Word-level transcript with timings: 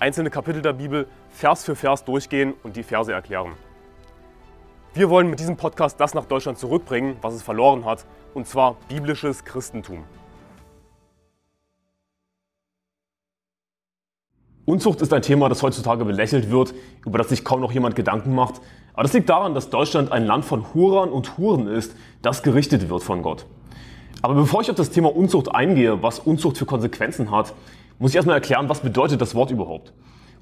einzelne 0.00 0.30
Kapitel 0.30 0.62
der 0.62 0.72
Bibel 0.72 1.06
Vers 1.28 1.64
für 1.64 1.76
Vers 1.76 2.04
durchgehen 2.04 2.54
und 2.62 2.76
die 2.76 2.82
Verse 2.82 3.12
erklären. 3.12 3.52
Wir 4.94 5.10
wollen 5.10 5.28
mit 5.28 5.38
diesem 5.38 5.56
Podcast 5.56 6.00
das 6.00 6.14
nach 6.14 6.24
Deutschland 6.24 6.58
zurückbringen, 6.58 7.16
was 7.20 7.34
es 7.34 7.42
verloren 7.42 7.84
hat, 7.84 8.06
und 8.34 8.48
zwar 8.48 8.76
biblisches 8.88 9.44
Christentum. 9.44 10.04
Unzucht 14.64 15.00
ist 15.00 15.12
ein 15.12 15.22
Thema, 15.22 15.48
das 15.48 15.62
heutzutage 15.62 16.04
belächelt 16.04 16.50
wird, 16.50 16.74
über 17.04 17.18
das 17.18 17.28
sich 17.28 17.44
kaum 17.44 17.60
noch 17.60 17.72
jemand 17.72 17.94
Gedanken 17.94 18.34
macht. 18.34 18.60
Aber 18.94 19.02
das 19.02 19.12
liegt 19.12 19.28
daran, 19.28 19.54
dass 19.54 19.68
Deutschland 19.68 20.12
ein 20.12 20.24
Land 20.24 20.44
von 20.44 20.72
Hurern 20.74 21.10
und 21.10 21.36
Huren 21.38 21.66
ist, 21.66 21.94
das 22.22 22.42
gerichtet 22.42 22.88
wird 22.88 23.02
von 23.02 23.22
Gott. 23.22 23.46
Aber 24.22 24.34
bevor 24.34 24.60
ich 24.60 24.70
auf 24.70 24.76
das 24.76 24.90
Thema 24.90 25.14
Unzucht 25.14 25.54
eingehe, 25.54 26.02
was 26.02 26.18
Unzucht 26.18 26.58
für 26.58 26.66
Konsequenzen 26.66 27.30
hat, 27.30 27.54
muss 28.00 28.12
ich 28.12 28.16
erstmal 28.16 28.36
erklären, 28.36 28.68
was 28.68 28.80
bedeutet 28.80 29.20
das 29.20 29.34
Wort 29.34 29.50
überhaupt. 29.50 29.92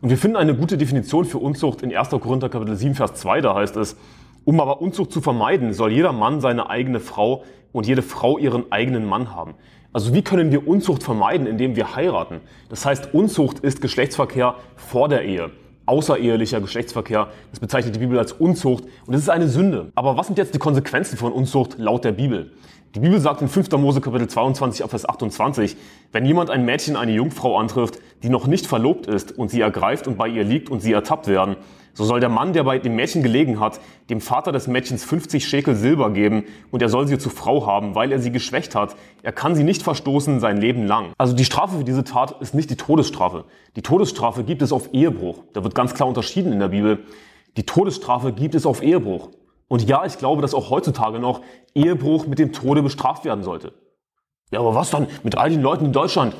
Und 0.00 0.10
wir 0.10 0.16
finden 0.16 0.36
eine 0.36 0.54
gute 0.54 0.78
Definition 0.78 1.24
für 1.24 1.38
Unzucht 1.38 1.82
in 1.82 1.94
1. 1.94 2.10
Korinther 2.10 2.48
Kapitel 2.48 2.76
7, 2.76 2.94
Vers 2.94 3.14
2, 3.14 3.40
da 3.40 3.54
heißt 3.56 3.76
es, 3.76 3.96
um 4.44 4.60
aber 4.60 4.80
Unzucht 4.80 5.10
zu 5.10 5.20
vermeiden, 5.20 5.72
soll 5.72 5.90
jeder 5.90 6.12
Mann 6.12 6.40
seine 6.40 6.70
eigene 6.70 7.00
Frau 7.00 7.42
und 7.72 7.86
jede 7.86 8.02
Frau 8.02 8.38
ihren 8.38 8.70
eigenen 8.70 9.04
Mann 9.04 9.34
haben. 9.34 9.54
Also 9.92 10.14
wie 10.14 10.22
können 10.22 10.52
wir 10.52 10.68
Unzucht 10.68 11.02
vermeiden, 11.02 11.48
indem 11.48 11.74
wir 11.74 11.96
heiraten? 11.96 12.40
Das 12.68 12.86
heißt, 12.86 13.12
Unzucht 13.12 13.58
ist 13.58 13.80
Geschlechtsverkehr 13.80 14.54
vor 14.76 15.08
der 15.08 15.24
Ehe. 15.24 15.50
Außerehelicher 15.88 16.60
Geschlechtsverkehr, 16.60 17.28
das 17.50 17.60
bezeichnet 17.60 17.94
die 17.96 18.00
Bibel 18.00 18.18
als 18.18 18.32
Unzucht 18.32 18.84
und 19.06 19.12
das 19.12 19.22
ist 19.22 19.30
eine 19.30 19.48
Sünde. 19.48 19.90
Aber 19.94 20.16
was 20.16 20.26
sind 20.26 20.38
jetzt 20.38 20.54
die 20.54 20.58
Konsequenzen 20.58 21.16
von 21.16 21.32
Unzucht 21.32 21.78
laut 21.78 22.04
der 22.04 22.12
Bibel? 22.12 22.52
Die 22.94 23.00
Bibel 23.00 23.20
sagt 23.20 23.42
in 23.42 23.48
5. 23.48 23.70
Mose 23.72 24.00
Kapitel 24.00 24.28
22 24.28 24.84
Vers 24.86 25.08
28, 25.08 25.76
wenn 26.12 26.24
jemand 26.24 26.50
ein 26.50 26.64
Mädchen 26.64 26.96
eine 26.96 27.12
Jungfrau 27.12 27.58
antrifft, 27.58 27.98
die 28.22 28.28
noch 28.28 28.46
nicht 28.46 28.66
verlobt 28.66 29.06
ist 29.06 29.36
und 29.36 29.50
sie 29.50 29.60
ergreift 29.60 30.06
und 30.06 30.16
bei 30.16 30.28
ihr 30.28 30.44
liegt 30.44 30.70
und 30.70 30.80
sie 30.80 30.92
ertappt 30.92 31.26
werden, 31.26 31.56
so 31.98 32.04
soll 32.04 32.20
der 32.20 32.28
Mann, 32.28 32.52
der 32.52 32.62
bei 32.62 32.78
dem 32.78 32.94
Mädchen 32.94 33.24
gelegen 33.24 33.58
hat, 33.58 33.80
dem 34.08 34.20
Vater 34.20 34.52
des 34.52 34.68
Mädchens 34.68 35.02
50 35.02 35.48
Schekel 35.48 35.74
Silber 35.74 36.10
geben 36.10 36.44
und 36.70 36.80
er 36.80 36.88
soll 36.88 37.08
sie 37.08 37.18
zur 37.18 37.32
Frau 37.32 37.66
haben, 37.66 37.96
weil 37.96 38.12
er 38.12 38.20
sie 38.20 38.30
geschwächt 38.30 38.76
hat. 38.76 38.94
Er 39.24 39.32
kann 39.32 39.56
sie 39.56 39.64
nicht 39.64 39.82
verstoßen 39.82 40.38
sein 40.38 40.58
Leben 40.58 40.86
lang. 40.86 41.12
Also 41.18 41.34
die 41.34 41.44
Strafe 41.44 41.78
für 41.78 41.82
diese 41.82 42.04
Tat 42.04 42.40
ist 42.40 42.54
nicht 42.54 42.70
die 42.70 42.76
Todesstrafe. 42.76 43.46
Die 43.74 43.82
Todesstrafe 43.82 44.44
gibt 44.44 44.62
es 44.62 44.70
auf 44.70 44.94
Ehebruch. 44.94 45.42
Da 45.54 45.64
wird 45.64 45.74
ganz 45.74 45.92
klar 45.92 46.08
unterschieden 46.08 46.52
in 46.52 46.60
der 46.60 46.68
Bibel. 46.68 47.00
Die 47.56 47.66
Todesstrafe 47.66 48.32
gibt 48.32 48.54
es 48.54 48.64
auf 48.64 48.80
Ehebruch. 48.80 49.30
Und 49.66 49.82
ja, 49.88 50.04
ich 50.04 50.18
glaube, 50.18 50.40
dass 50.40 50.54
auch 50.54 50.70
heutzutage 50.70 51.18
noch 51.18 51.40
Ehebruch 51.74 52.28
mit 52.28 52.38
dem 52.38 52.52
Tode 52.52 52.80
bestraft 52.80 53.24
werden 53.24 53.42
sollte. 53.42 53.72
Ja, 54.52 54.60
aber 54.60 54.76
was 54.76 54.90
dann 54.90 55.08
mit 55.24 55.36
all 55.36 55.50
den 55.50 55.62
Leuten 55.62 55.86
in 55.86 55.92
Deutschland? 55.92 56.36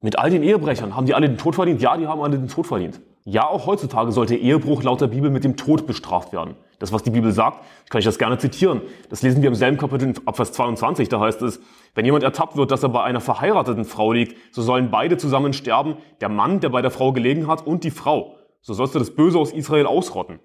Mit 0.00 0.18
all 0.18 0.30
den 0.30 0.42
Ehebrechern? 0.42 0.96
Haben 0.96 1.06
die 1.06 1.14
alle 1.14 1.28
den 1.28 1.38
Tod 1.38 1.54
verdient? 1.54 1.80
Ja, 1.80 1.96
die 1.96 2.08
haben 2.08 2.20
alle 2.20 2.36
den 2.36 2.48
Tod 2.48 2.66
verdient. 2.66 3.00
Ja, 3.26 3.48
auch 3.48 3.64
heutzutage 3.64 4.12
sollte 4.12 4.36
Ehebruch 4.36 4.82
laut 4.82 5.00
der 5.00 5.06
Bibel 5.06 5.30
mit 5.30 5.44
dem 5.44 5.56
Tod 5.56 5.86
bestraft 5.86 6.34
werden. 6.34 6.56
Das, 6.78 6.92
was 6.92 7.02
die 7.04 7.10
Bibel 7.10 7.32
sagt, 7.32 7.64
kann 7.88 7.98
ich 7.98 8.04
das 8.04 8.18
gerne 8.18 8.36
zitieren. 8.36 8.82
Das 9.08 9.22
lesen 9.22 9.40
wir 9.40 9.48
im 9.48 9.54
selben 9.54 9.78
Kapitel 9.78 10.12
ab 10.26 10.36
Vers 10.36 10.52
22. 10.52 11.08
Da 11.08 11.20
heißt 11.20 11.40
es, 11.40 11.58
wenn 11.94 12.04
jemand 12.04 12.22
ertappt 12.22 12.56
wird, 12.56 12.70
dass 12.70 12.82
er 12.82 12.90
bei 12.90 13.02
einer 13.02 13.22
verheirateten 13.22 13.86
Frau 13.86 14.12
liegt, 14.12 14.36
so 14.54 14.60
sollen 14.60 14.90
beide 14.90 15.16
zusammen 15.16 15.54
sterben, 15.54 15.96
der 16.20 16.28
Mann, 16.28 16.60
der 16.60 16.68
bei 16.68 16.82
der 16.82 16.90
Frau 16.90 17.12
gelegen 17.12 17.46
hat, 17.46 17.66
und 17.66 17.82
die 17.84 17.90
Frau. 17.90 18.36
So 18.60 18.74
sollst 18.74 18.94
du 18.94 18.98
das 18.98 19.14
Böse 19.14 19.38
aus 19.38 19.52
Israel 19.52 19.86
ausrotten. 19.86 20.38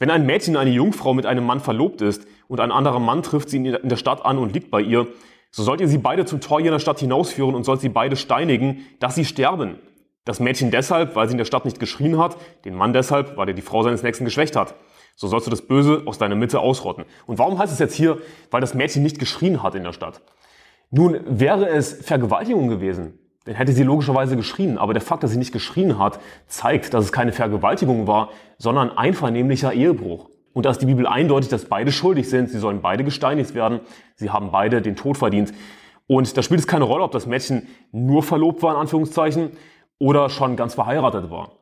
Wenn 0.00 0.10
ein 0.10 0.26
Mädchen, 0.26 0.56
eine 0.56 0.70
Jungfrau 0.70 1.14
mit 1.14 1.26
einem 1.26 1.46
Mann 1.46 1.60
verlobt 1.60 2.02
ist 2.02 2.26
und 2.48 2.58
ein 2.58 2.72
anderer 2.72 2.98
Mann 2.98 3.22
trifft 3.22 3.48
sie 3.48 3.58
in 3.58 3.88
der 3.88 3.96
Stadt 3.96 4.24
an 4.24 4.38
und 4.38 4.52
liegt 4.52 4.72
bei 4.72 4.80
ihr, 4.80 5.06
so 5.52 5.62
sollt 5.62 5.80
ihr 5.80 5.86
sie 5.86 5.98
beide 5.98 6.24
zum 6.24 6.40
Tor 6.40 6.58
jener 6.58 6.80
Stadt 6.80 6.98
hinausführen 6.98 7.54
und 7.54 7.62
sollt 7.62 7.80
sie 7.80 7.90
beide 7.90 8.16
steinigen, 8.16 8.84
dass 8.98 9.14
sie 9.14 9.24
sterben. 9.24 9.78
Das 10.24 10.40
Mädchen 10.40 10.70
deshalb, 10.70 11.16
weil 11.16 11.28
sie 11.28 11.32
in 11.32 11.38
der 11.38 11.44
Stadt 11.44 11.64
nicht 11.64 11.78
geschrien 11.78 12.18
hat, 12.18 12.36
den 12.64 12.74
Mann 12.74 12.92
deshalb, 12.92 13.36
weil 13.36 13.48
er 13.48 13.54
die 13.54 13.62
Frau 13.62 13.82
seines 13.82 14.02
Nächsten 14.02 14.24
geschwächt 14.24 14.56
hat. 14.56 14.74
So 15.16 15.28
sollst 15.28 15.46
du 15.46 15.50
das 15.50 15.62
Böse 15.62 16.02
aus 16.06 16.18
deiner 16.18 16.34
Mitte 16.34 16.60
ausrotten. 16.60 17.04
Und 17.26 17.38
warum 17.38 17.58
heißt 17.58 17.72
es 17.72 17.78
jetzt 17.78 17.94
hier, 17.94 18.18
weil 18.50 18.60
das 18.60 18.74
Mädchen 18.74 19.02
nicht 19.02 19.18
geschrien 19.18 19.62
hat 19.62 19.74
in 19.74 19.84
der 19.84 19.92
Stadt? 19.92 20.22
Nun, 20.90 21.20
wäre 21.26 21.68
es 21.68 21.92
Vergewaltigung 21.92 22.68
gewesen, 22.68 23.18
dann 23.44 23.54
hätte 23.54 23.72
sie 23.72 23.82
logischerweise 23.82 24.36
geschrien. 24.36 24.78
Aber 24.78 24.94
der 24.94 25.02
Fakt, 25.02 25.22
dass 25.22 25.30
sie 25.30 25.38
nicht 25.38 25.52
geschrien 25.52 25.98
hat, 25.98 26.18
zeigt, 26.46 26.94
dass 26.94 27.04
es 27.04 27.12
keine 27.12 27.32
Vergewaltigung 27.32 28.06
war, 28.06 28.30
sondern 28.58 28.90
einvernehmlicher 28.90 29.72
Ehebruch. 29.72 30.30
Und 30.54 30.66
da 30.66 30.70
ist 30.70 30.78
die 30.78 30.86
Bibel 30.86 31.06
eindeutig, 31.06 31.50
dass 31.50 31.66
beide 31.66 31.92
schuldig 31.92 32.30
sind. 32.30 32.48
Sie 32.48 32.58
sollen 32.58 32.80
beide 32.80 33.04
gesteinigt 33.04 33.54
werden. 33.54 33.80
Sie 34.14 34.30
haben 34.30 34.50
beide 34.50 34.80
den 34.80 34.96
Tod 34.96 35.18
verdient. 35.18 35.52
Und 36.06 36.36
da 36.36 36.42
spielt 36.42 36.60
es 36.60 36.66
keine 36.66 36.84
Rolle, 36.84 37.02
ob 37.02 37.12
das 37.12 37.26
Mädchen 37.26 37.66
nur 37.92 38.22
verlobt 38.22 38.62
war, 38.62 38.74
in 38.74 38.80
Anführungszeichen, 38.80 39.50
oder 39.98 40.28
schon 40.30 40.56
ganz 40.56 40.74
verheiratet 40.74 41.30
war. 41.30 41.52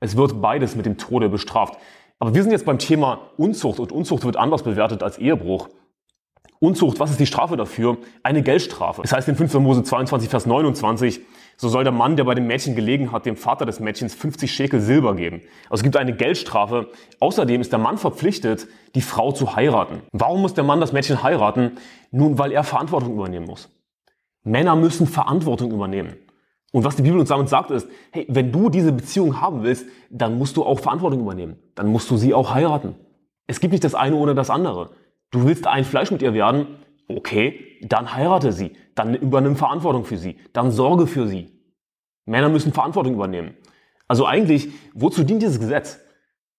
Es 0.00 0.16
wird 0.16 0.40
beides 0.40 0.76
mit 0.76 0.86
dem 0.86 0.96
Tode 0.98 1.28
bestraft. 1.28 1.76
Aber 2.18 2.34
wir 2.34 2.42
sind 2.42 2.52
jetzt 2.52 2.66
beim 2.66 2.78
Thema 2.78 3.30
Unzucht 3.36 3.80
und 3.80 3.92
Unzucht 3.92 4.24
wird 4.24 4.36
anders 4.36 4.62
bewertet 4.62 5.02
als 5.02 5.18
Ehebruch. 5.18 5.68
Unzucht, 6.58 7.00
was 7.00 7.10
ist 7.10 7.20
die 7.20 7.26
Strafe 7.26 7.56
dafür? 7.56 7.96
Eine 8.22 8.42
Geldstrafe. 8.42 9.00
Es 9.02 9.12
heißt 9.12 9.28
in 9.28 9.36
5. 9.36 9.54
Mose 9.54 9.82
22, 9.82 10.28
Vers 10.28 10.44
29, 10.44 11.22
so 11.56 11.70
soll 11.70 11.84
der 11.84 11.92
Mann, 11.92 12.16
der 12.16 12.24
bei 12.24 12.34
dem 12.34 12.46
Mädchen 12.46 12.74
gelegen 12.74 13.12
hat, 13.12 13.24
dem 13.24 13.36
Vater 13.36 13.64
des 13.64 13.80
Mädchens 13.80 14.14
50 14.14 14.52
Schekel 14.52 14.80
Silber 14.80 15.14
geben. 15.14 15.40
Also 15.70 15.80
es 15.80 15.82
gibt 15.82 15.96
eine 15.96 16.14
Geldstrafe. 16.14 16.90
Außerdem 17.18 17.62
ist 17.62 17.72
der 17.72 17.78
Mann 17.78 17.96
verpflichtet, 17.96 18.66
die 18.94 19.00
Frau 19.00 19.32
zu 19.32 19.56
heiraten. 19.56 20.02
Warum 20.12 20.42
muss 20.42 20.52
der 20.52 20.64
Mann 20.64 20.80
das 20.80 20.92
Mädchen 20.92 21.22
heiraten? 21.22 21.78
Nun, 22.10 22.38
weil 22.38 22.52
er 22.52 22.64
Verantwortung 22.64 23.14
übernehmen 23.14 23.46
muss. 23.46 23.70
Männer 24.42 24.76
müssen 24.76 25.06
Verantwortung 25.06 25.70
übernehmen. 25.70 26.16
Und 26.72 26.84
was 26.84 26.96
die 26.96 27.02
Bibel 27.02 27.18
uns 27.18 27.30
damit 27.30 27.48
sagt 27.48 27.70
ist, 27.70 27.88
hey, 28.12 28.26
wenn 28.28 28.52
du 28.52 28.68
diese 28.68 28.92
Beziehung 28.92 29.40
haben 29.40 29.62
willst, 29.62 29.86
dann 30.08 30.38
musst 30.38 30.56
du 30.56 30.64
auch 30.64 30.78
Verantwortung 30.78 31.20
übernehmen. 31.20 31.56
Dann 31.74 31.88
musst 31.88 32.10
du 32.10 32.16
sie 32.16 32.32
auch 32.32 32.54
heiraten. 32.54 32.94
Es 33.46 33.58
gibt 33.58 33.72
nicht 33.72 33.82
das 33.82 33.94
eine 33.94 34.14
oder 34.14 34.34
das 34.34 34.50
andere. 34.50 34.90
Du 35.30 35.44
willst 35.44 35.66
ein 35.66 35.84
Fleisch 35.84 36.10
mit 36.10 36.22
ihr 36.22 36.32
werden? 36.34 36.66
Okay, 37.08 37.78
dann 37.82 38.14
heirate 38.14 38.52
sie. 38.52 38.76
Dann 38.94 39.14
übernimm 39.14 39.56
Verantwortung 39.56 40.04
für 40.04 40.16
sie. 40.16 40.36
Dann 40.52 40.70
sorge 40.70 41.06
für 41.08 41.26
sie. 41.26 41.50
Männer 42.26 42.48
müssen 42.48 42.72
Verantwortung 42.72 43.14
übernehmen. 43.14 43.56
Also 44.06 44.26
eigentlich, 44.26 44.68
wozu 44.94 45.24
dient 45.24 45.42
dieses 45.42 45.58
Gesetz? 45.58 46.00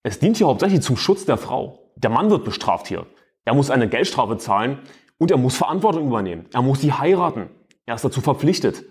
Es 0.03 0.19
dient 0.19 0.38
hier 0.38 0.47
hauptsächlich 0.47 0.81
zum 0.81 0.97
Schutz 0.97 1.25
der 1.25 1.38
Frau. 1.38 1.91
Der 1.95 2.09
Mann 2.09 2.29
wird 2.29 2.43
bestraft 2.43 2.88
hier. 2.88 3.05
Er 3.45 3.53
muss 3.53 3.69
eine 3.69 3.88
Geldstrafe 3.88 4.38
zahlen 4.38 4.79
und 5.17 5.31
er 5.31 5.38
muss 5.38 5.55
Verantwortung 5.55 6.07
übernehmen. 6.07 6.45
Er 6.53 6.61
muss 6.61 6.81
sie 6.81 6.91
heiraten. 6.91 7.49
Er 7.85 7.95
ist 7.95 8.03
dazu 8.03 8.22
verpflichtet. 8.22 8.83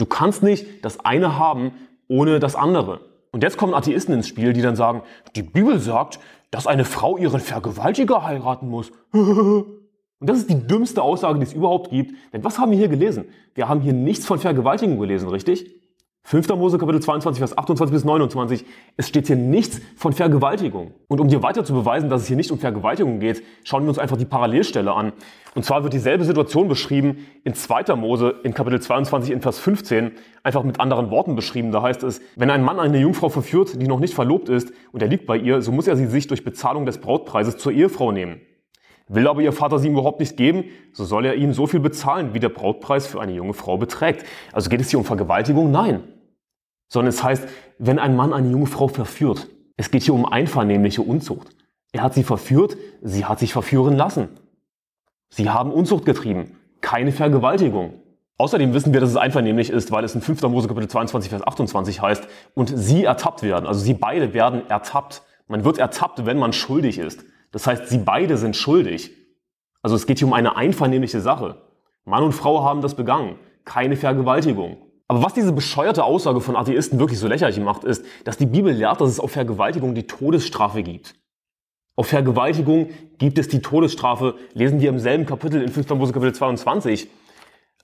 Du 0.00 0.06
kannst 0.06 0.42
nicht 0.42 0.84
das 0.84 1.04
eine 1.04 1.38
haben 1.38 1.72
ohne 2.08 2.40
das 2.40 2.56
andere. 2.56 3.00
Und 3.32 3.42
jetzt 3.42 3.56
kommen 3.56 3.74
Atheisten 3.74 4.14
ins 4.14 4.26
Spiel, 4.26 4.52
die 4.52 4.62
dann 4.62 4.74
sagen, 4.74 5.02
die 5.36 5.42
Bibel 5.42 5.78
sagt, 5.78 6.18
dass 6.50 6.66
eine 6.66 6.84
Frau 6.84 7.16
ihren 7.16 7.38
Vergewaltiger 7.38 8.24
heiraten 8.24 8.68
muss. 8.68 8.90
Und 9.12 10.28
das 10.28 10.38
ist 10.38 10.50
die 10.50 10.66
dümmste 10.66 11.02
Aussage, 11.02 11.38
die 11.38 11.44
es 11.44 11.52
überhaupt 11.52 11.90
gibt. 11.90 12.14
Denn 12.32 12.42
was 12.44 12.58
haben 12.58 12.72
wir 12.72 12.78
hier 12.78 12.88
gelesen? 12.88 13.26
Wir 13.54 13.68
haben 13.68 13.80
hier 13.80 13.92
nichts 13.92 14.26
von 14.26 14.38
Vergewaltigung 14.38 14.98
gelesen, 14.98 15.28
richtig? 15.28 15.70
5. 16.30 16.48
Mose 16.50 16.78
Kapitel 16.78 17.00
22, 17.00 17.40
Vers 17.40 17.58
28 17.58 17.92
bis 17.92 18.04
29. 18.04 18.64
Es 18.96 19.08
steht 19.08 19.26
hier 19.26 19.34
nichts 19.34 19.80
von 19.96 20.12
Vergewaltigung. 20.12 20.92
Und 21.08 21.18
um 21.18 21.26
dir 21.26 21.42
weiter 21.42 21.64
zu 21.64 21.74
beweisen, 21.74 22.08
dass 22.08 22.22
es 22.22 22.28
hier 22.28 22.36
nicht 22.36 22.52
um 22.52 22.58
Vergewaltigung 22.60 23.18
geht, 23.18 23.42
schauen 23.64 23.82
wir 23.82 23.88
uns 23.88 23.98
einfach 23.98 24.16
die 24.16 24.26
Parallelstelle 24.26 24.92
an. 24.92 25.12
Und 25.56 25.64
zwar 25.64 25.82
wird 25.82 25.92
dieselbe 25.92 26.24
Situation 26.24 26.68
beschrieben 26.68 27.26
in 27.42 27.54
2. 27.54 27.96
Mose 27.96 28.36
in 28.44 28.54
Kapitel 28.54 28.80
22 28.80 29.32
in 29.32 29.40
Vers 29.40 29.58
15, 29.58 30.12
einfach 30.44 30.62
mit 30.62 30.78
anderen 30.78 31.10
Worten 31.10 31.34
beschrieben. 31.34 31.72
Da 31.72 31.82
heißt 31.82 32.04
es, 32.04 32.20
wenn 32.36 32.50
ein 32.50 32.62
Mann 32.62 32.78
eine 32.78 33.00
Jungfrau 33.00 33.28
verführt, 33.28 33.82
die 33.82 33.88
noch 33.88 33.98
nicht 33.98 34.14
verlobt 34.14 34.48
ist 34.48 34.72
und 34.92 35.02
er 35.02 35.08
liegt 35.08 35.26
bei 35.26 35.36
ihr, 35.36 35.62
so 35.62 35.72
muss 35.72 35.88
er 35.88 35.96
sie 35.96 36.06
sich 36.06 36.28
durch 36.28 36.44
Bezahlung 36.44 36.86
des 36.86 36.98
Brautpreises 36.98 37.56
zur 37.56 37.72
Ehefrau 37.72 38.12
nehmen. 38.12 38.40
Will 39.08 39.26
aber 39.26 39.40
ihr 39.40 39.52
Vater 39.52 39.80
sie 39.80 39.88
ihm 39.88 39.94
überhaupt 39.94 40.20
nicht 40.20 40.36
geben, 40.36 40.66
so 40.92 41.04
soll 41.04 41.26
er 41.26 41.34
ihm 41.34 41.52
so 41.52 41.66
viel 41.66 41.80
bezahlen, 41.80 42.32
wie 42.34 42.38
der 42.38 42.50
Brautpreis 42.50 43.08
für 43.08 43.20
eine 43.20 43.32
junge 43.32 43.54
Frau 43.54 43.76
beträgt. 43.76 44.24
Also 44.52 44.70
geht 44.70 44.80
es 44.80 44.90
hier 44.90 45.00
um 45.00 45.04
Vergewaltigung? 45.04 45.72
Nein. 45.72 46.04
Sondern 46.90 47.08
es 47.08 47.22
heißt, 47.22 47.48
wenn 47.78 47.98
ein 47.98 48.14
Mann 48.14 48.34
eine 48.34 48.50
junge 48.50 48.66
Frau 48.66 48.88
verführt, 48.88 49.48
es 49.78 49.90
geht 49.90 50.02
hier 50.02 50.12
um 50.12 50.26
einvernehmliche 50.26 51.00
Unzucht. 51.00 51.48
Er 51.92 52.02
hat 52.02 52.12
sie 52.12 52.24
verführt, 52.24 52.76
sie 53.00 53.24
hat 53.24 53.38
sich 53.38 53.54
verführen 53.54 53.96
lassen. 53.96 54.28
Sie 55.30 55.48
haben 55.48 55.72
Unzucht 55.72 56.04
getrieben, 56.04 56.56
keine 56.82 57.12
Vergewaltigung. 57.12 57.94
Außerdem 58.36 58.74
wissen 58.74 58.92
wir, 58.92 59.00
dass 59.00 59.10
es 59.10 59.16
einvernehmlich 59.16 59.70
ist, 59.70 59.92
weil 59.92 60.02
es 60.02 60.14
in 60.14 60.20
5. 60.20 60.42
Mose 60.42 60.66
Kapitel 60.66 60.88
22, 60.88 61.30
Vers 61.30 61.46
28 61.46 62.00
heißt, 62.00 62.26
und 62.54 62.72
sie 62.74 63.04
ertappt 63.04 63.42
werden. 63.42 63.66
Also 63.66 63.80
sie 63.80 63.94
beide 63.94 64.34
werden 64.34 64.68
ertappt. 64.68 65.22
Man 65.46 65.64
wird 65.64 65.78
ertappt, 65.78 66.26
wenn 66.26 66.38
man 66.38 66.52
schuldig 66.52 66.98
ist. 66.98 67.24
Das 67.52 67.66
heißt, 67.66 67.88
sie 67.88 67.98
beide 67.98 68.36
sind 68.36 68.56
schuldig. 68.56 69.12
Also 69.82 69.96
es 69.96 70.06
geht 70.06 70.18
hier 70.18 70.26
um 70.26 70.32
eine 70.32 70.56
einvernehmliche 70.56 71.20
Sache. 71.20 71.62
Mann 72.04 72.22
und 72.22 72.32
Frau 72.32 72.64
haben 72.64 72.80
das 72.80 72.94
begangen. 72.94 73.36
Keine 73.64 73.96
Vergewaltigung. 73.96 74.78
Aber 75.10 75.24
was 75.24 75.34
diese 75.34 75.50
bescheuerte 75.50 76.04
Aussage 76.04 76.40
von 76.40 76.54
Atheisten 76.54 77.00
wirklich 77.00 77.18
so 77.18 77.26
lächerlich 77.26 77.58
macht, 77.58 77.82
ist, 77.82 78.04
dass 78.22 78.36
die 78.36 78.46
Bibel 78.46 78.72
lehrt, 78.72 79.00
dass 79.00 79.10
es 79.10 79.18
auf 79.18 79.32
Vergewaltigung 79.32 79.92
die 79.92 80.06
Todesstrafe 80.06 80.84
gibt. 80.84 81.16
Auf 81.96 82.06
Vergewaltigung 82.06 82.90
gibt 83.18 83.36
es 83.40 83.48
die 83.48 83.60
Todesstrafe, 83.60 84.36
lesen 84.54 84.80
wir 84.80 84.88
im 84.88 85.00
selben 85.00 85.26
Kapitel 85.26 85.62
in 85.62 85.68
5. 85.68 85.90
Mose 85.96 86.12
Kapitel 86.12 86.32
22. 86.32 87.08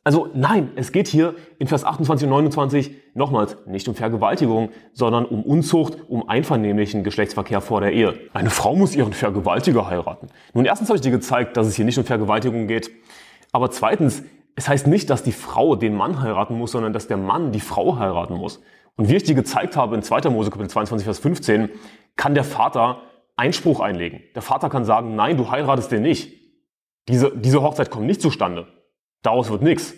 Also 0.05 0.29
nein, 0.35 0.71
es 0.77 0.93
geht 0.93 1.09
hier 1.09 1.35
in 1.59 1.67
Vers 1.67 1.83
28 1.83 2.27
und 2.27 2.31
29 2.31 2.93
nochmals 3.15 3.57
nicht 3.67 3.89
um 3.89 3.97
Vergewaltigung, 3.97 4.71
sondern 4.93 5.25
um 5.25 5.43
Unzucht, 5.43 5.99
um 6.09 6.29
einvernehmlichen 6.29 7.03
Geschlechtsverkehr 7.03 7.61
vor 7.61 7.81
der 7.81 7.93
Ehe. 7.93 8.15
Eine 8.35 8.51
Frau 8.51 8.77
muss 8.77 8.95
ihren 8.95 9.13
Vergewaltiger 9.13 9.89
heiraten. 9.89 10.29
Nun, 10.55 10.65
erstens 10.65 10.91
habe 10.91 10.97
ich 10.97 11.03
dir 11.03 11.11
gezeigt, 11.11 11.57
dass 11.57 11.67
es 11.67 11.75
hier 11.75 11.87
nicht 11.87 11.99
um 11.99 12.05
Vergewaltigung 12.05 12.69
geht. 12.69 12.93
Aber 13.51 13.73
zweitens, 13.73 14.23
es 14.57 14.69
heißt 14.69 14.87
nicht, 14.87 15.11
dass 15.11 15.23
die 15.23 15.33
Frau 15.33 15.77
den 15.77 15.95
Mann 15.95 16.21
heiraten 16.21 16.57
muss, 16.57 16.73
sondern 16.73 16.93
dass 16.93 17.07
der 17.07 17.19
Mann 17.19 17.53
die 17.53 17.61
Frau 17.61 17.99
heiraten 17.99 18.35
muss. 18.35 18.61
Und 18.97 19.11
wie 19.11 19.17
ich 19.17 19.23
dir 19.23 19.35
gezeigt 19.35 19.77
habe 19.77 19.95
in 19.95 20.03
2. 20.03 20.31
Mose 20.31 20.51
Kapitel 20.51 20.71
22, 20.71 21.05
Vers 21.05 21.19
15, 21.19 21.69
kann 22.17 22.35
der 22.35 22.45
Vater 22.45 23.03
Einspruch 23.37 23.81
einlegen. 23.81 24.23
Der 24.35 24.41
Vater 24.41 24.71
kann 24.71 24.87
sagen, 24.87 25.15
nein, 25.15 25.37
du 25.37 25.51
heiratest 25.51 25.93
den 25.93 26.03
nicht. 26.03 26.33
Diese, 27.09 27.37
diese 27.37 27.63
Hochzeit 27.63 27.91
kommt 27.91 28.07
nicht 28.07 28.23
zustande. 28.23 28.67
Daraus 29.23 29.51
wird 29.51 29.61
nichts. 29.61 29.95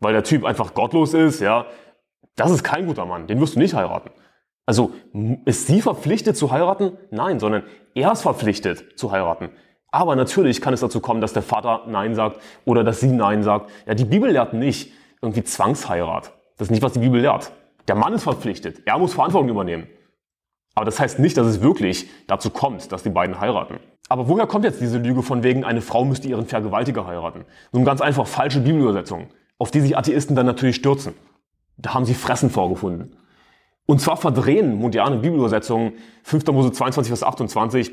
Weil 0.00 0.12
der 0.12 0.22
Typ 0.22 0.44
einfach 0.44 0.74
gottlos 0.74 1.14
ist, 1.14 1.40
ja. 1.40 1.66
Das 2.36 2.50
ist 2.50 2.62
kein 2.62 2.86
guter 2.86 3.06
Mann. 3.06 3.26
Den 3.26 3.40
wirst 3.40 3.54
du 3.54 3.58
nicht 3.58 3.74
heiraten. 3.74 4.10
Also, 4.66 4.92
ist 5.46 5.66
sie 5.66 5.80
verpflichtet 5.80 6.36
zu 6.36 6.50
heiraten? 6.50 6.98
Nein, 7.10 7.38
sondern 7.38 7.64
er 7.94 8.12
ist 8.12 8.22
verpflichtet 8.22 8.98
zu 8.98 9.12
heiraten. 9.12 9.50
Aber 9.94 10.16
natürlich 10.16 10.60
kann 10.60 10.74
es 10.74 10.80
dazu 10.80 10.98
kommen, 10.98 11.20
dass 11.20 11.34
der 11.34 11.42
Vater 11.42 11.84
Nein 11.86 12.16
sagt 12.16 12.40
oder 12.64 12.82
dass 12.82 12.98
sie 12.98 13.12
Nein 13.12 13.44
sagt. 13.44 13.70
Ja, 13.86 13.94
die 13.94 14.04
Bibel 14.04 14.28
lehrt 14.28 14.52
nicht 14.52 14.90
irgendwie 15.22 15.44
Zwangsheirat. 15.44 16.32
Das 16.56 16.66
ist 16.66 16.70
nicht, 16.72 16.82
was 16.82 16.94
die 16.94 16.98
Bibel 16.98 17.20
lehrt. 17.20 17.52
Der 17.86 17.94
Mann 17.94 18.12
ist 18.12 18.24
verpflichtet. 18.24 18.82
Er 18.86 18.98
muss 18.98 19.14
Verantwortung 19.14 19.48
übernehmen. 19.50 19.86
Aber 20.74 20.84
das 20.84 20.98
heißt 20.98 21.20
nicht, 21.20 21.36
dass 21.36 21.46
es 21.46 21.60
wirklich 21.60 22.10
dazu 22.26 22.50
kommt, 22.50 22.90
dass 22.90 23.04
die 23.04 23.10
beiden 23.10 23.38
heiraten. 23.38 23.78
Aber 24.08 24.28
woher 24.28 24.48
kommt 24.48 24.64
jetzt 24.64 24.80
diese 24.80 24.98
Lüge 24.98 25.22
von 25.22 25.44
wegen, 25.44 25.62
eine 25.62 25.80
Frau 25.80 26.04
müsste 26.04 26.26
ihren 26.26 26.46
Vergewaltiger 26.46 27.06
heiraten? 27.06 27.44
Nun 27.70 27.84
ganz 27.84 28.00
einfach 28.00 28.26
falsche 28.26 28.58
Bibelübersetzungen, 28.62 29.28
auf 29.58 29.70
die 29.70 29.80
sich 29.80 29.96
Atheisten 29.96 30.34
dann 30.34 30.46
natürlich 30.46 30.74
stürzen. 30.74 31.14
Da 31.76 31.94
haben 31.94 32.04
sie 32.04 32.14
Fressen 32.14 32.50
vorgefunden. 32.50 33.14
Und 33.86 34.00
zwar 34.00 34.16
verdrehen 34.16 34.74
moderne 34.74 35.18
Bibelübersetzungen 35.18 35.92
5. 36.24 36.46
Mose 36.48 36.72
22, 36.72 37.10
Vers 37.10 37.22
28 37.22 37.92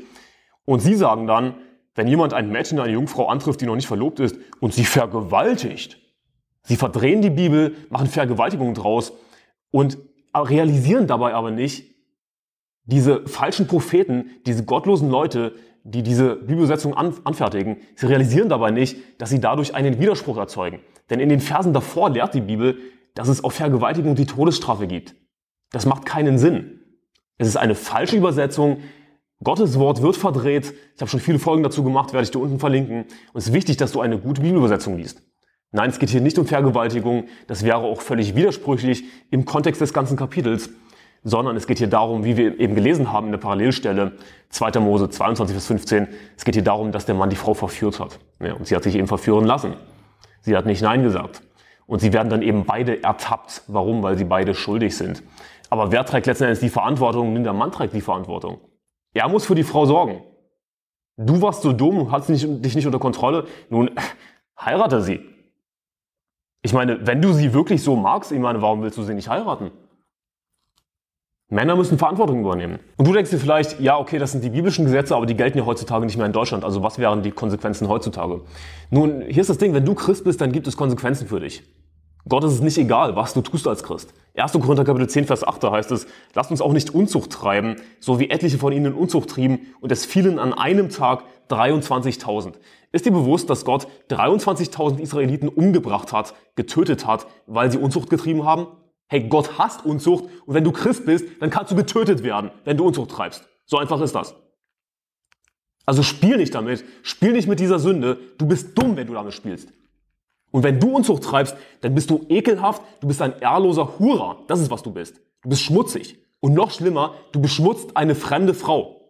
und 0.64 0.80
sie 0.80 0.96
sagen 0.96 1.28
dann, 1.28 1.54
wenn 1.94 2.08
jemand 2.08 2.34
ein 2.34 2.50
Mädchen, 2.50 2.78
eine 2.78 2.92
Jungfrau 2.92 3.28
antrifft, 3.28 3.60
die 3.60 3.66
noch 3.66 3.76
nicht 3.76 3.86
verlobt 3.86 4.20
ist 4.20 4.36
und 4.60 4.72
sie 4.72 4.84
vergewaltigt, 4.84 5.98
sie 6.62 6.76
verdrehen 6.76 7.22
die 7.22 7.30
Bibel, 7.30 7.74
machen 7.90 8.06
Vergewaltigungen 8.06 8.74
draus 8.74 9.12
und 9.70 9.98
realisieren 10.34 11.06
dabei 11.06 11.34
aber 11.34 11.50
nicht, 11.50 11.92
diese 12.84 13.26
falschen 13.28 13.66
Propheten, 13.66 14.30
diese 14.46 14.64
gottlosen 14.64 15.10
Leute, 15.10 15.54
die 15.84 16.02
diese 16.02 16.36
Bibelsetzung 16.36 16.94
anfertigen, 16.94 17.78
sie 17.96 18.06
realisieren 18.06 18.48
dabei 18.48 18.70
nicht, 18.70 18.96
dass 19.20 19.30
sie 19.30 19.40
dadurch 19.40 19.74
einen 19.74 20.00
Widerspruch 20.00 20.36
erzeugen. 20.36 20.80
Denn 21.10 21.20
in 21.20 21.28
den 21.28 21.40
Versen 21.40 21.72
davor 21.72 22.10
lehrt 22.10 22.34
die 22.34 22.40
Bibel, 22.40 22.78
dass 23.14 23.28
es 23.28 23.44
auf 23.44 23.54
Vergewaltigung 23.54 24.14
die 24.14 24.26
Todesstrafe 24.26 24.86
gibt. 24.86 25.14
Das 25.70 25.86
macht 25.86 26.06
keinen 26.06 26.38
Sinn. 26.38 26.80
Es 27.38 27.48
ist 27.48 27.56
eine 27.56 27.74
falsche 27.74 28.16
Übersetzung. 28.16 28.78
Gottes 29.42 29.78
Wort 29.78 30.02
wird 30.02 30.16
verdreht. 30.16 30.74
Ich 30.94 31.00
habe 31.00 31.10
schon 31.10 31.20
viele 31.20 31.38
Folgen 31.38 31.62
dazu 31.62 31.82
gemacht, 31.82 32.12
werde 32.12 32.24
ich 32.24 32.30
dir 32.30 32.38
unten 32.38 32.58
verlinken. 32.58 33.02
Und 33.32 33.38
es 33.38 33.48
ist 33.48 33.52
wichtig, 33.52 33.76
dass 33.76 33.92
du 33.92 34.00
eine 34.00 34.18
gute 34.18 34.42
Bibelübersetzung 34.42 34.96
liest. 34.96 35.22
Nein, 35.70 35.90
es 35.90 35.98
geht 35.98 36.10
hier 36.10 36.20
nicht 36.20 36.38
um 36.38 36.46
Vergewaltigung. 36.46 37.24
Das 37.46 37.64
wäre 37.64 37.78
auch 37.78 38.00
völlig 38.00 38.34
widersprüchlich 38.36 39.04
im 39.30 39.44
Kontext 39.44 39.80
des 39.80 39.92
ganzen 39.92 40.16
Kapitels 40.16 40.70
sondern 41.24 41.56
es 41.56 41.66
geht 41.66 41.78
hier 41.78 41.88
darum, 41.88 42.24
wie 42.24 42.36
wir 42.36 42.58
eben 42.58 42.74
gelesen 42.74 43.12
haben 43.12 43.26
in 43.26 43.32
der 43.32 43.38
Parallelstelle, 43.38 44.12
2. 44.50 44.80
Mose 44.80 45.08
22 45.08 45.54
bis 45.54 45.66
15, 45.66 46.08
es 46.36 46.44
geht 46.44 46.54
hier 46.54 46.64
darum, 46.64 46.92
dass 46.92 47.06
der 47.06 47.14
Mann 47.14 47.30
die 47.30 47.36
Frau 47.36 47.54
verführt 47.54 48.00
hat. 48.00 48.18
Ja, 48.40 48.54
und 48.54 48.66
sie 48.66 48.74
hat 48.74 48.82
sich 48.82 48.96
eben 48.96 49.06
verführen 49.06 49.44
lassen. 49.44 49.74
Sie 50.40 50.56
hat 50.56 50.66
nicht 50.66 50.82
Nein 50.82 51.02
gesagt. 51.02 51.42
Und 51.86 52.00
sie 52.00 52.12
werden 52.12 52.28
dann 52.28 52.42
eben 52.42 52.64
beide 52.64 53.02
ertappt. 53.02 53.62
Warum? 53.68 54.02
Weil 54.02 54.16
sie 54.18 54.24
beide 54.24 54.54
schuldig 54.54 54.96
sind. 54.96 55.22
Aber 55.70 55.92
wer 55.92 56.04
trägt 56.04 56.26
letzten 56.26 56.44
Endes 56.44 56.60
die 56.60 56.68
Verantwortung? 56.68 57.42
Der 57.42 57.52
Mann 57.52 57.70
trägt 57.70 57.94
die 57.94 58.00
Verantwortung. 58.00 58.58
Er 59.14 59.28
muss 59.28 59.44
für 59.44 59.54
die 59.54 59.64
Frau 59.64 59.86
sorgen. 59.86 60.22
Du 61.16 61.40
warst 61.42 61.62
so 61.62 61.72
dumm, 61.72 62.10
hast 62.10 62.28
nicht, 62.28 62.46
dich 62.64 62.74
nicht 62.74 62.86
unter 62.86 62.98
Kontrolle. 62.98 63.46
Nun, 63.68 63.90
heirate 64.58 65.02
sie. 65.02 65.20
Ich 66.62 66.72
meine, 66.72 67.06
wenn 67.06 67.20
du 67.20 67.32
sie 67.32 67.52
wirklich 67.52 67.82
so 67.82 67.96
magst, 67.96 68.32
ich 68.32 68.38
meine, 68.38 68.62
warum 68.62 68.82
willst 68.82 68.96
du 68.96 69.02
sie 69.02 69.14
nicht 69.14 69.28
heiraten? 69.28 69.72
Männer 71.48 71.76
müssen 71.76 71.98
Verantwortung 71.98 72.40
übernehmen. 72.40 72.78
Und 72.96 73.06
du 73.06 73.12
denkst 73.12 73.30
dir 73.30 73.38
vielleicht, 73.38 73.78
ja, 73.78 73.98
okay, 73.98 74.18
das 74.18 74.32
sind 74.32 74.42
die 74.42 74.48
biblischen 74.48 74.86
Gesetze, 74.86 75.14
aber 75.14 75.26
die 75.26 75.36
gelten 75.36 75.58
ja 75.58 75.66
heutzutage 75.66 76.06
nicht 76.06 76.16
mehr 76.16 76.24
in 76.24 76.32
Deutschland. 76.32 76.64
Also 76.64 76.82
was 76.82 76.98
wären 76.98 77.22
die 77.22 77.30
Konsequenzen 77.30 77.88
heutzutage? 77.88 78.40
Nun, 78.90 79.20
hier 79.28 79.42
ist 79.42 79.50
das 79.50 79.58
Ding, 79.58 79.74
wenn 79.74 79.84
du 79.84 79.94
Christ 79.94 80.24
bist, 80.24 80.40
dann 80.40 80.52
gibt 80.52 80.66
es 80.66 80.78
Konsequenzen 80.78 81.26
für 81.26 81.40
dich. 81.40 81.62
Gott 82.26 82.44
ist 82.44 82.52
es 82.52 82.60
nicht 82.62 82.78
egal, 82.78 83.16
was 83.16 83.34
du 83.34 83.42
tust 83.42 83.68
als 83.68 83.82
Christ. 83.82 84.14
1. 84.34 84.52
Korinther 84.52 84.84
Kapitel 84.84 85.08
10, 85.08 85.26
Vers 85.26 85.44
8, 85.46 85.62
da 85.62 85.72
heißt 85.72 85.90
es, 85.92 86.06
lasst 86.34 86.50
uns 86.50 86.62
auch 86.62 86.72
nicht 86.72 86.94
Unzucht 86.94 87.30
treiben, 87.30 87.76
so 88.00 88.18
wie 88.18 88.30
etliche 88.30 88.56
von 88.56 88.72
ihnen 88.72 88.94
Unzucht 88.94 89.28
trieben 89.28 89.74
und 89.80 89.92
es 89.92 90.06
fielen 90.06 90.38
an 90.38 90.54
einem 90.54 90.88
Tag 90.88 91.24
23.000. 91.50 92.54
Ist 92.92 93.04
dir 93.04 93.10
bewusst, 93.10 93.50
dass 93.50 93.66
Gott 93.66 93.88
23.000 94.08 95.00
Israeliten 95.00 95.48
umgebracht 95.48 96.12
hat, 96.12 96.34
getötet 96.56 97.06
hat, 97.06 97.26
weil 97.46 97.70
sie 97.70 97.78
Unzucht 97.78 98.08
getrieben 98.08 98.44
haben? 98.46 98.68
Hey, 99.08 99.28
Gott 99.28 99.58
hasst 99.58 99.84
Unzucht 99.84 100.24
und 100.46 100.54
wenn 100.54 100.64
du 100.64 100.72
Christ 100.72 101.04
bist, 101.04 101.26
dann 101.40 101.50
kannst 101.50 101.70
du 101.70 101.76
getötet 101.76 102.22
werden, 102.22 102.50
wenn 102.64 102.78
du 102.78 102.86
Unzucht 102.86 103.10
treibst. 103.10 103.46
So 103.66 103.76
einfach 103.76 104.00
ist 104.00 104.14
das. 104.14 104.34
Also 105.84 106.02
spiel 106.02 106.38
nicht 106.38 106.54
damit, 106.54 106.84
spiel 107.02 107.32
nicht 107.32 107.48
mit 107.48 107.60
dieser 107.60 107.78
Sünde. 107.78 108.18
Du 108.38 108.46
bist 108.46 108.78
dumm, 108.78 108.96
wenn 108.96 109.06
du 109.06 109.12
damit 109.12 109.34
spielst. 109.34 109.68
Und 110.52 110.62
wenn 110.62 110.78
du 110.78 110.94
Unzucht 110.94 111.24
treibst, 111.24 111.56
dann 111.80 111.94
bist 111.94 112.10
du 112.10 112.24
ekelhaft, 112.28 112.82
du 113.00 113.08
bist 113.08 113.20
ein 113.20 113.34
ehrloser 113.40 113.98
Hurer. 113.98 114.44
Das 114.46 114.60
ist, 114.60 114.70
was 114.70 114.82
du 114.82 114.92
bist. 114.92 115.20
Du 115.42 115.48
bist 115.48 115.62
schmutzig. 115.62 116.18
Und 116.40 116.54
noch 116.54 116.70
schlimmer, 116.70 117.14
du 117.32 117.40
beschmutzt 117.40 117.96
eine 117.96 118.14
fremde 118.14 118.54
Frau. 118.54 119.00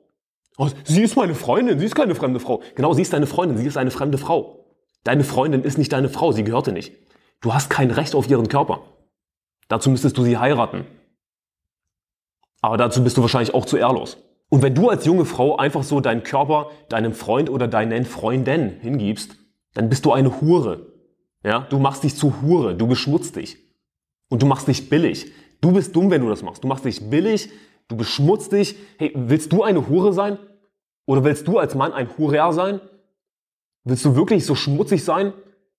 Oh, 0.58 0.68
sie 0.84 1.02
ist 1.02 1.16
meine 1.16 1.34
Freundin, 1.34 1.78
sie 1.78 1.86
ist 1.86 1.94
keine 1.94 2.14
fremde 2.14 2.40
Frau. 2.40 2.62
Genau, 2.74 2.92
sie 2.92 3.02
ist 3.02 3.12
deine 3.12 3.26
Freundin, 3.26 3.58
sie 3.58 3.66
ist 3.66 3.76
eine 3.76 3.90
fremde 3.90 4.18
Frau. 4.18 4.66
Deine 5.04 5.24
Freundin 5.24 5.64
ist 5.64 5.78
nicht 5.78 5.92
deine 5.92 6.08
Frau, 6.08 6.32
sie 6.32 6.44
gehörte 6.44 6.72
nicht. 6.72 6.92
Du 7.40 7.52
hast 7.52 7.70
kein 7.70 7.90
Recht 7.90 8.14
auf 8.14 8.28
ihren 8.30 8.48
Körper. 8.48 8.82
Dazu 9.68 9.90
müsstest 9.90 10.16
du 10.16 10.22
sie 10.22 10.38
heiraten. 10.38 10.84
Aber 12.60 12.76
dazu 12.76 13.02
bist 13.02 13.16
du 13.16 13.22
wahrscheinlich 13.22 13.54
auch 13.54 13.64
zu 13.64 13.76
ehrlos. 13.76 14.18
Und 14.48 14.62
wenn 14.62 14.74
du 14.74 14.90
als 14.90 15.06
junge 15.06 15.24
Frau 15.24 15.56
einfach 15.56 15.82
so 15.82 16.00
deinen 16.00 16.22
Körper 16.22 16.70
deinem 16.90 17.14
Freund 17.14 17.48
oder 17.48 17.66
deinen 17.66 18.04
Freundin 18.04 18.78
hingibst, 18.80 19.34
dann 19.74 19.88
bist 19.88 20.04
du 20.04 20.12
eine 20.12 20.40
Hure. 20.40 20.91
Ja, 21.44 21.60
du 21.60 21.78
machst 21.78 22.04
dich 22.04 22.16
zu 22.16 22.40
Hure, 22.42 22.74
du 22.74 22.86
beschmutzt 22.86 23.36
dich. 23.36 23.58
Und 24.28 24.42
du 24.42 24.46
machst 24.46 24.68
dich 24.68 24.88
billig. 24.88 25.30
Du 25.60 25.72
bist 25.72 25.94
dumm, 25.94 26.10
wenn 26.10 26.22
du 26.22 26.28
das 26.28 26.42
machst. 26.42 26.64
Du 26.64 26.68
machst 26.68 26.84
dich 26.84 27.08
billig, 27.10 27.50
du 27.88 27.96
beschmutzt 27.96 28.52
dich. 28.52 28.76
Hey, 28.98 29.12
willst 29.14 29.52
du 29.52 29.62
eine 29.62 29.88
Hure 29.88 30.12
sein? 30.12 30.38
Oder 31.06 31.24
willst 31.24 31.46
du 31.46 31.58
als 31.58 31.74
Mann 31.74 31.92
ein 31.92 32.16
Hurer 32.16 32.52
sein? 32.52 32.80
Willst 33.84 34.04
du 34.04 34.14
wirklich 34.14 34.46
so 34.46 34.54
schmutzig 34.54 35.04
sein? 35.04 35.32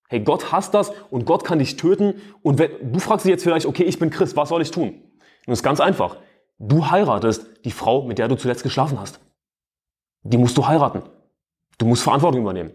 Hey, 0.08 0.20
Gott 0.20 0.52
hasst 0.52 0.74
das 0.74 0.92
und 1.10 1.24
Gott 1.24 1.44
kann 1.44 1.58
dich 1.58 1.76
töten. 1.76 2.20
Und 2.42 2.58
wenn, 2.58 2.92
du 2.92 3.00
fragst 3.00 3.24
dich 3.24 3.30
jetzt 3.30 3.42
vielleicht, 3.42 3.66
okay, 3.66 3.84
ich 3.84 3.98
bin 3.98 4.10
Christ, 4.10 4.36
was 4.36 4.50
soll 4.50 4.62
ich 4.62 4.70
tun? 4.70 4.88
Und 4.90 5.02
das 5.46 5.60
ist 5.60 5.62
ganz 5.62 5.80
einfach. 5.80 6.16
Du 6.58 6.90
heiratest 6.90 7.48
die 7.64 7.70
Frau, 7.70 8.02
mit 8.02 8.18
der 8.18 8.28
du 8.28 8.36
zuletzt 8.36 8.62
geschlafen 8.62 9.00
hast. 9.00 9.20
Die 10.22 10.38
musst 10.38 10.56
du 10.56 10.66
heiraten. 10.66 11.02
Du 11.78 11.86
musst 11.86 12.02
Verantwortung 12.02 12.42
übernehmen. 12.42 12.72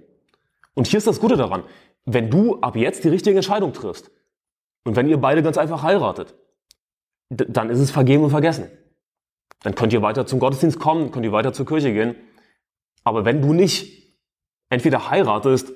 Und 0.74 0.88
hier 0.88 0.98
ist 0.98 1.08
das 1.08 1.20
Gute 1.20 1.38
daran. 1.38 1.64
Wenn 2.12 2.32
du 2.32 2.60
ab 2.62 2.76
jetzt 2.76 3.04
die 3.04 3.10
richtige 3.10 3.36
Entscheidung 3.36 3.72
triffst 3.72 4.10
und 4.84 4.96
wenn 4.96 5.08
ihr 5.08 5.18
beide 5.18 5.44
ganz 5.44 5.60
einfach 5.60 5.84
heiratet, 5.84 6.34
dann 7.30 7.70
ist 7.70 7.78
es 7.78 7.92
vergeben 7.92 8.24
und 8.24 8.32
vergessen. 8.32 8.68
Dann 9.62 9.76
könnt 9.76 9.94
ihr 9.94 10.02
weiter 10.02 10.26
zum 10.26 10.40
Gottesdienst 10.40 10.80
kommen, 10.80 11.12
könnt 11.12 11.24
ihr 11.24 11.32
weiter 11.32 11.54
zur 11.54 11.68
Kirche 11.68 11.94
gehen. 11.94 12.16
Aber 13.04 13.26
wenn 13.26 13.44
du 13.44 13.54
nicht 13.54 14.16
entweder 14.70 15.12
heiratest 15.12 15.74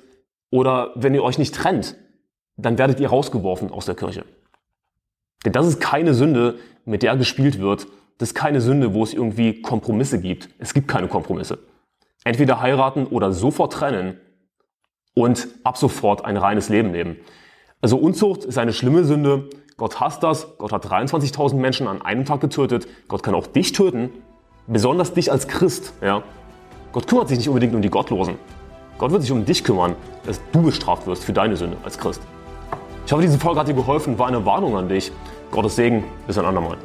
oder 0.50 0.90
wenn 0.96 1.14
ihr 1.14 1.22
euch 1.22 1.38
nicht 1.38 1.54
trennt, 1.54 1.96
dann 2.56 2.78
werdet 2.78 2.98
ihr 2.98 3.10
rausgeworfen 3.10 3.70
aus 3.70 3.86
der 3.86 3.94
Kirche. 3.94 4.24
Denn 5.44 5.52
das 5.52 5.68
ist 5.68 5.80
keine 5.80 6.14
Sünde, 6.14 6.58
mit 6.84 7.04
der 7.04 7.16
gespielt 7.16 7.60
wird. 7.60 7.86
Das 8.18 8.30
ist 8.30 8.34
keine 8.34 8.60
Sünde, 8.60 8.92
wo 8.92 9.04
es 9.04 9.14
irgendwie 9.14 9.62
Kompromisse 9.62 10.20
gibt. 10.20 10.48
Es 10.58 10.74
gibt 10.74 10.88
keine 10.88 11.06
Kompromisse. 11.06 11.58
Entweder 12.24 12.60
heiraten 12.60 13.06
oder 13.06 13.30
sofort 13.30 13.74
trennen 13.74 14.18
und 15.14 15.48
ab 15.62 15.76
sofort 15.76 16.24
ein 16.24 16.36
reines 16.36 16.68
Leben 16.68 16.92
leben. 16.92 17.16
Also 17.80 17.96
Unzucht 17.96 18.44
ist 18.44 18.58
eine 18.58 18.72
schlimme 18.72 19.04
Sünde. 19.04 19.48
Gott 19.76 20.00
hasst 20.00 20.22
das. 20.22 20.58
Gott 20.58 20.72
hat 20.72 20.86
23.000 20.86 21.54
Menschen 21.56 21.86
an 21.86 22.02
einem 22.02 22.24
Tag 22.24 22.40
getötet. 22.40 22.86
Gott 23.08 23.22
kann 23.22 23.34
auch 23.34 23.46
dich 23.46 23.72
töten. 23.72 24.10
Besonders 24.66 25.12
dich 25.12 25.30
als 25.30 25.48
Christ. 25.48 25.92
Ja? 26.02 26.22
Gott 26.92 27.06
kümmert 27.06 27.28
sich 27.28 27.38
nicht 27.38 27.48
unbedingt 27.48 27.74
um 27.74 27.82
die 27.82 27.90
Gottlosen. 27.90 28.36
Gott 28.98 29.10
wird 29.10 29.22
sich 29.22 29.32
um 29.32 29.44
dich 29.44 29.64
kümmern, 29.64 29.96
dass 30.24 30.40
du 30.52 30.62
bestraft 30.62 31.06
wirst 31.06 31.24
für 31.24 31.32
deine 31.32 31.56
Sünde 31.56 31.76
als 31.84 31.98
Christ. 31.98 32.22
Ich 33.04 33.12
hoffe, 33.12 33.22
diese 33.22 33.38
Folge 33.38 33.60
hat 33.60 33.68
dir 33.68 33.74
geholfen, 33.74 34.18
war 34.18 34.28
eine 34.28 34.46
Warnung 34.46 34.76
an 34.76 34.88
dich. 34.88 35.12
Gottes 35.50 35.76
Segen, 35.76 36.04
bis 36.26 36.38
ein 36.38 36.44
andermal. 36.44 36.78